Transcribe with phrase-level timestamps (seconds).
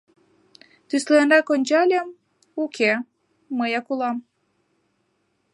[0.87, 2.07] Тӱсленрак ончальым:
[2.63, 2.91] уке,
[3.57, 4.17] мыяк улам.